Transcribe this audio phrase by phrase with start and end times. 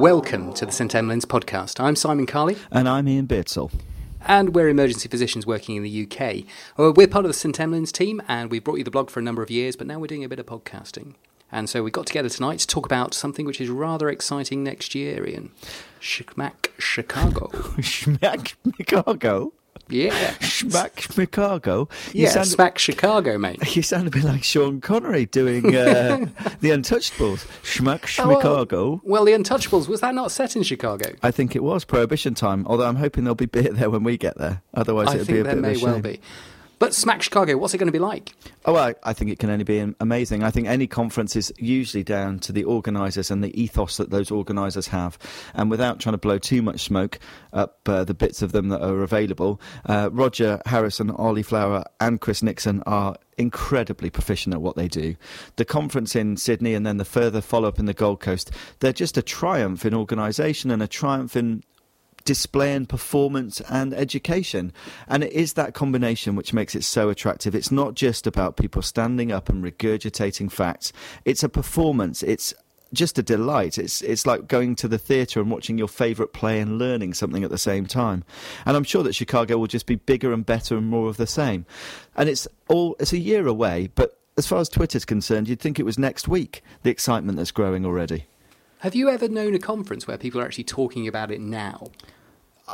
[0.00, 1.78] Welcome to the St Emlyn's podcast.
[1.78, 2.56] I'm Simon Carley.
[2.70, 3.70] And I'm Iain Beardsell.
[4.26, 6.46] And we're emergency physicians working in the UK.
[6.78, 9.20] Uh, we're part of the St Emlyn's team, and we've brought you the blog for
[9.20, 11.16] a number of years, but now we're doing a bit of podcasting.
[11.52, 14.94] And so we got together tonight to talk about something which is rather exciting next
[14.94, 15.50] year, Iain.
[16.00, 17.48] Schmack Chicago.
[17.82, 19.52] Schmack Chicago?
[19.88, 20.10] Yeah.
[20.40, 21.88] Schmack Chicago?
[22.12, 23.58] You yeah, sound, SMACC Chicago, mate.
[23.76, 26.26] You sound a bit like Sean Connery doing uh,
[26.60, 27.46] The Untouchables.
[27.62, 28.78] Schmack Chicago.
[28.78, 31.12] Oh, well, well, The Untouchables, was that not set in Chicago?
[31.22, 34.16] I think it was Prohibition time, although I'm hoping there'll be beer there when we
[34.16, 34.62] get there.
[34.74, 35.84] Otherwise, it'll be a bit of a shame.
[35.84, 36.20] well be.
[36.80, 38.32] But SMACC Chicago, what's it going to be like?
[38.64, 40.42] Oh, I, I think it can only be amazing.
[40.42, 44.30] I think any conference is usually down to the organisers and the ethos that those
[44.30, 45.18] organisers have.
[45.52, 47.18] And without trying to blow too much smoke
[47.52, 52.18] up uh, the bits of them that are available, uh, Roger Harrison, Ollie Flower, and
[52.18, 55.16] Chris Nickson are incredibly proficient at what they do.
[55.56, 58.94] The conference in Sydney and then the further follow up in the Gold Coast, they're
[58.94, 61.62] just a triumph in organisation and a triumph in
[62.30, 64.72] display and performance and education.
[65.08, 67.56] And it is that combination which makes it so attractive.
[67.56, 70.92] It's not just about people standing up and regurgitating facts,
[71.24, 72.22] it's a performance.
[72.22, 72.54] It's
[72.92, 73.78] just a delight.
[73.78, 77.42] It's it's like going to the theatre and watching your favourite play and learning something
[77.42, 78.22] at the same time.
[78.64, 81.26] And I'm sure that Chicago will just be bigger and better and more of the
[81.26, 81.66] same.
[82.14, 85.80] And it's all it's a year away, but as far as Twitter's concerned, you'd think
[85.80, 86.62] it was next week.
[86.84, 88.26] The excitement that's growing already.
[88.80, 91.88] Have you ever known a conference where people are actually talking about it now?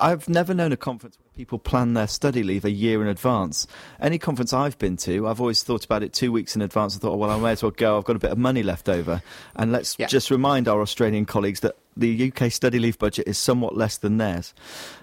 [0.00, 3.66] I've never known a conference where people plan their study leave a year in advance.
[4.00, 6.96] Any conference I've been to, I've always thought about it two weeks in advance.
[6.96, 7.98] I thought, oh, well, I may as well go.
[7.98, 9.22] I've got a bit of money left over.
[9.54, 10.06] And let's yeah.
[10.06, 14.18] just remind our Australian colleagues that the UK study leave budget is somewhat less than
[14.18, 14.54] theirs.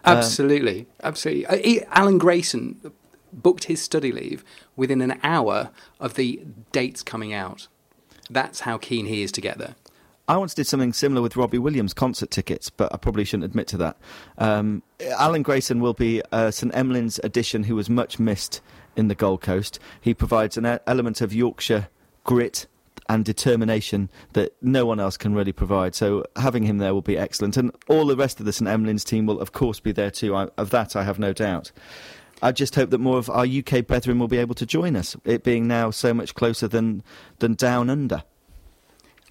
[0.06, 0.88] Absolutely.
[1.01, 1.81] Uh, Absolutely.
[1.81, 2.91] Uh, Alan Grayson
[3.31, 4.44] booked his study leave
[4.75, 6.41] within an hour of the
[6.72, 7.67] dates coming out.
[8.29, 9.75] That's how keen he is to get there.
[10.28, 13.67] I once did something similar with Robbie Williams concert tickets, but I probably shouldn't admit
[13.67, 13.97] to that.
[14.38, 18.61] Um, Alan Grayson will be uh, St Emlyn's addition, who was much missed
[18.95, 19.79] in the Gold Coast.
[20.00, 21.89] He provides an element of Yorkshire
[22.23, 22.67] grit
[23.09, 25.94] and determination that no one else can really provide.
[25.94, 29.03] So having him there will be excellent, and all the rest of the St Emlyn's
[29.03, 30.35] team will, of course, be there too.
[30.35, 31.73] I, of that, I have no doubt.
[32.41, 35.17] I just hope that more of our UK brethren will be able to join us.
[35.25, 37.03] It being now so much closer than
[37.40, 38.23] than down under.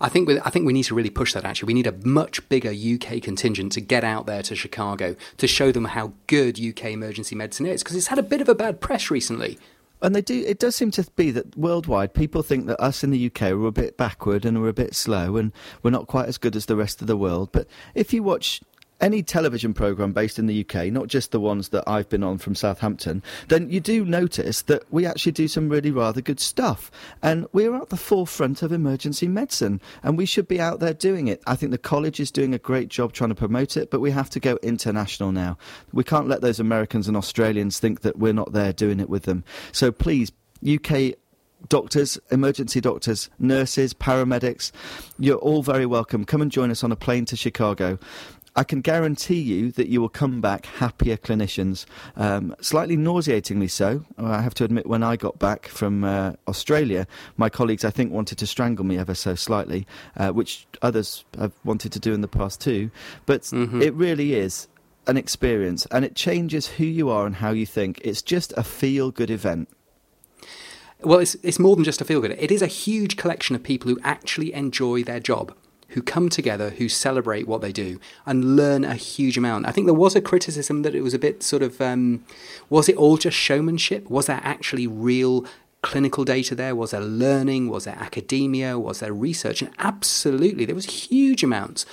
[0.03, 1.45] I think we, I think we need to really push that.
[1.45, 5.47] Actually, we need a much bigger UK contingent to get out there to Chicago to
[5.47, 8.55] show them how good UK emergency medicine is because it's had a bit of a
[8.55, 9.59] bad press recently.
[10.03, 10.45] And they do.
[10.45, 13.67] It does seem to be that worldwide, people think that us in the UK are
[13.67, 15.53] a bit backward and we're a bit slow, and
[15.85, 17.51] we're not quite as good as the rest of the world.
[17.53, 18.61] But if you watch
[19.03, 22.39] any television programme based in the UK, not just the ones that I've been on
[22.39, 26.91] from Southampton, then you do notice that we actually do some really rather good stuff.
[27.23, 31.29] And we're at the forefront of emergency medicine, and we should be out there doing
[31.29, 31.43] it.
[31.47, 34.13] I think the college is doing a great job trying to promote it, but we
[34.13, 35.59] have to go international now.
[35.93, 39.25] We can't let those Americans and Australians think that we're not there doing it with
[39.25, 39.43] them.
[39.73, 40.31] So please,
[40.67, 41.15] UK
[41.69, 44.73] doctors, emergency doctors, nurses, paramedics,
[45.19, 46.25] you're all very welcome.
[46.25, 47.99] Come and join us on a plane to Chicago.
[48.55, 51.87] I can guarantee you that you will come back happier clinicians.
[52.17, 54.05] Um, slightly nauseatingly so.
[54.19, 58.13] I have to admit, when I got back from uh, Australia, my colleagues, I think,
[58.13, 59.87] wanted to strangle me ever so slightly,
[60.17, 62.91] uh, which others have wanted to do in the past too.
[63.25, 63.81] But mm-hmm.
[63.81, 64.69] it really is
[65.07, 68.01] an experience, and it changes who you are and how you think.
[68.05, 69.69] It's just a feel good event.
[71.01, 72.33] Well, it's, it's more than just a feel good.
[72.33, 75.57] It is a huge collection of people who actually enjoy their job
[75.93, 79.67] who come together, who celebrate what they do, and learn a huge amount.
[79.67, 82.25] I think there was a criticism that it was a bit sort of um,
[82.71, 84.09] was it all just showmanship?
[84.11, 85.47] Was there actually real
[85.83, 86.75] clinical data there?
[86.75, 87.69] Was there learning?
[87.69, 88.79] Was there academia?
[88.79, 89.63] Was there research?
[89.63, 91.85] And absolutely, there was huge amounts,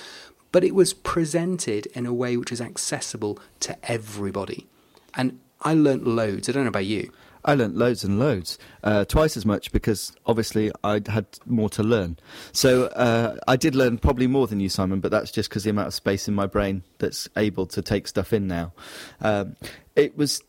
[0.52, 4.66] but it was presented in a way which was accessible to everybody.
[5.14, 6.48] And I learnt loads.
[6.48, 7.12] I don't know about you.
[7.44, 11.82] I learnt loads and loads, uh, twice as much because obviously I had more to
[11.82, 12.18] learn.
[12.52, 15.70] So uh, I did learn probably more than you, Simon, but that's just because the
[15.70, 18.72] amount of space in my brain that's able to take stuff in now.
[19.20, 19.56] Um,
[19.96, 20.42] it was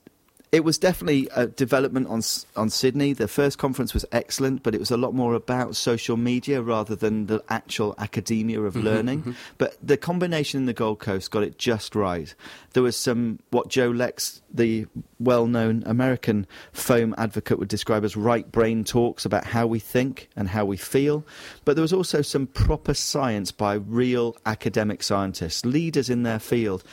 [0.51, 2.21] it was definitely a development on
[2.57, 3.13] on Sydney.
[3.13, 6.94] The first conference was excellent, but it was a lot more about social media rather
[6.94, 9.19] than the actual academia of mm-hmm, learning.
[9.21, 9.31] Mm-hmm.
[9.57, 12.36] But the combination in the Gold Coast got it just right.
[12.74, 14.88] There was some what Joe Lex, the
[15.19, 20.50] well-known American foam advocate, would describe as right brain talks about how we think and
[20.50, 21.25] how we feel.
[21.63, 26.83] But there was also some proper science by real academic scientists, leaders in their field,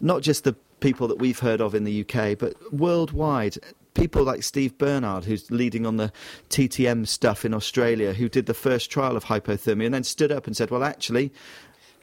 [0.00, 3.58] not just the people that we've heard of in the UK, but worldwide.
[3.94, 6.12] People like Steve Bernard, who's leading on the
[6.50, 10.46] TTM stuff in Australia, who did the first trial of hypothermia and then stood up
[10.46, 11.32] and said, Well, actually,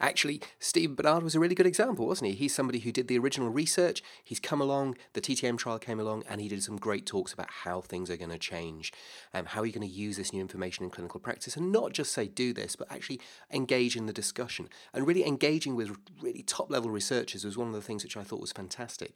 [0.00, 2.36] Actually, Steve Bernard was a really good example, wasn't he?
[2.36, 4.02] He's somebody who did the original research.
[4.22, 7.50] He's come along, the TTM trial came along, and he did some great talks about
[7.50, 8.92] how things are going to change,
[9.32, 12.12] um, how you're going to use this new information in clinical practice, and not just
[12.12, 13.20] say do this, but actually
[13.50, 14.68] engage in the discussion.
[14.92, 18.22] And really engaging with really top level researchers was one of the things which I
[18.22, 19.14] thought was fantastic.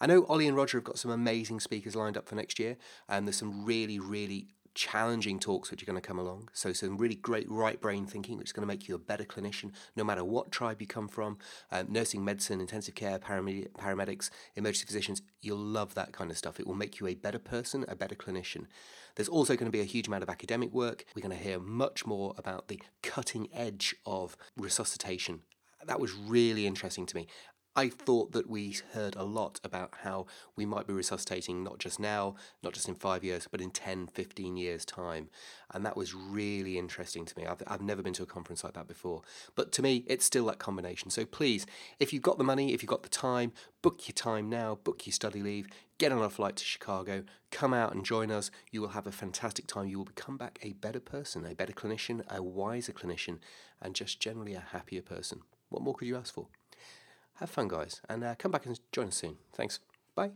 [0.00, 2.76] I know Ollie and Roger have got some amazing speakers lined up for next year,
[3.08, 6.48] and there's some really, really challenging talks which are going to come along.
[6.52, 9.24] So, some really great right brain thinking, which is going to make you a better
[9.24, 11.38] clinician, no matter what tribe you come from
[11.70, 15.22] um, nursing, medicine, intensive care, paramedic, paramedics, emergency physicians.
[15.40, 16.58] You'll love that kind of stuff.
[16.58, 18.66] It will make you a better person, a better clinician.
[19.14, 21.04] There's also going to be a huge amount of academic work.
[21.14, 25.42] We're going to hear much more about the cutting edge of resuscitation
[25.86, 27.26] that was really interesting to me.
[27.76, 31.98] I thought that we heard a lot about how we might be resuscitating not just
[31.98, 35.28] now, not just in five years, but in 10, 15 years' time.
[35.72, 37.46] And that was really interesting to me.
[37.46, 39.22] I've, I've never been to a conference like that before.
[39.56, 41.10] But to me, it's still that combination.
[41.10, 41.66] So please,
[41.98, 43.50] if you've got the money, if you've got the time,
[43.82, 45.66] book your time now, book your study leave,
[45.98, 48.52] get on a flight to Chicago, come out and join us.
[48.70, 49.88] You will have a fantastic time.
[49.88, 53.38] You will become back a better person, a better clinician, a wiser clinician,
[53.82, 55.40] and just generally a happier person.
[55.70, 56.46] What more could you ask for?
[57.36, 59.36] Have fun, guys, and uh, come back and join us soon.
[59.52, 59.80] Thanks.
[60.14, 60.30] Bye.